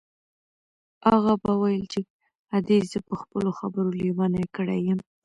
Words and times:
اغا 1.13 1.33
به 1.43 1.51
ویل 1.61 1.83
چې 1.93 1.99
ادې 2.57 2.77
زه 2.91 2.99
په 3.07 3.13
خپلو 3.21 3.49
خبرو 3.59 3.91
لېونۍ 3.99 4.45
کړې 4.55 4.77
یم. 4.87 4.99